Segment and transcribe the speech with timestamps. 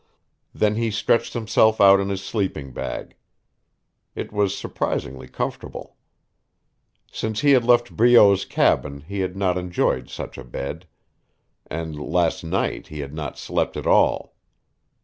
[0.51, 3.13] Then he stretched himself out in his sleeping bag.
[4.15, 5.95] It was surprisingly comfortable.
[7.11, 10.87] Since he had left Breault's cabin he had not enjoyed such a bed.
[11.67, 14.33] And last night he had not slept at all.